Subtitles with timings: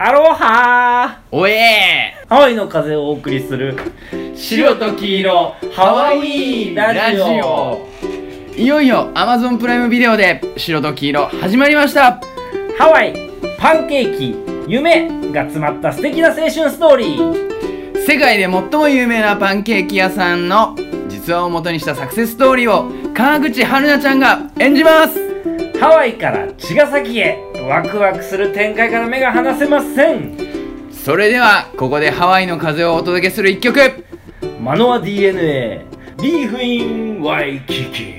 [0.00, 2.28] アロハおえー。
[2.28, 3.76] ハワイの風をお送りする。
[4.36, 7.84] 白と黄色ハワイラジオ。
[8.56, 12.20] いよいよ Amazon プライムビデオで白と黄色始まりました。
[12.78, 13.12] ハワイ
[13.58, 14.36] パンケーキ
[14.72, 18.06] 夢が詰まった素敵な青春ストーリー。
[18.06, 20.76] 世界で最も有名なパンケーキ屋さんの
[21.08, 25.18] 実話を元にしたサクセスストーリーを川口春奈ちゃんが演じます。
[25.80, 30.38] ハワイから茅ヶ崎へワクワクする展開から目が離せません。
[30.90, 33.78] それではここでハワイの風をお届けする一曲。
[34.58, 35.84] マノア DNA
[36.22, 38.17] リーフインワイキキ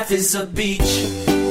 [0.00, 1.49] life is a beach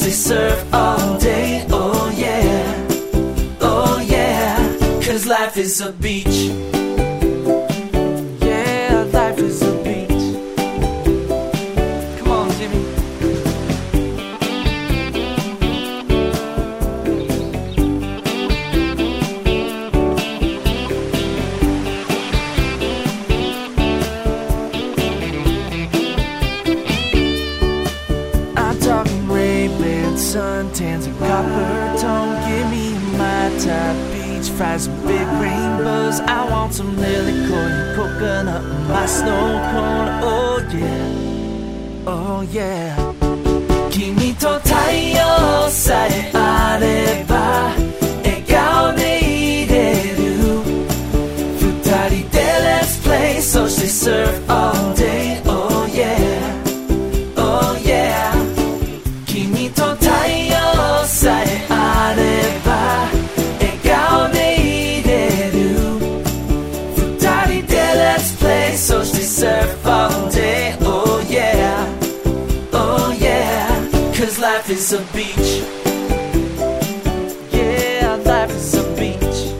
[0.00, 1.66] freshly served all day.
[1.70, 2.88] Oh yeah,
[3.60, 4.56] oh yeah,
[5.02, 6.89] cause life is a beach.
[34.59, 36.19] fries and big rainbows.
[36.19, 40.09] I want some liquor and coconut in my snow cone.
[40.23, 43.15] Oh yeah, oh yeah.
[43.95, 47.71] 君と太陽さえあれば
[74.60, 75.64] life is a beach
[77.50, 79.54] Yeah life is a beach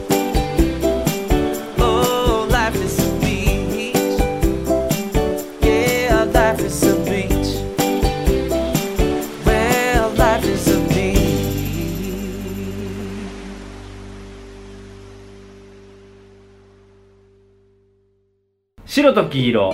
[1.79, 3.95] Oh life is a beach
[5.63, 7.49] Yeah life is a beach
[9.43, 11.17] well, life is a beach.
[18.85, 19.73] 白と黄色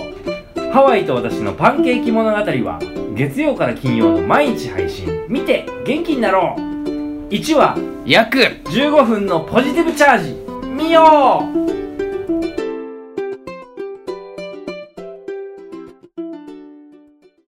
[0.72, 2.78] ハワイと私のパンケーキ物語は
[3.14, 6.60] 月曜から金曜の毎日配信見て元気になろう。
[7.28, 7.76] 1話。
[8.06, 8.38] 約。
[8.64, 10.34] 15分のポジティブチャージ。
[10.66, 11.77] 見よう